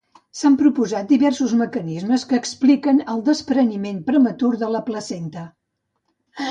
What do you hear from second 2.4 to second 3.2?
expliquen